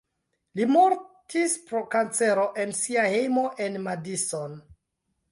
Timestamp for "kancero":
1.95-2.45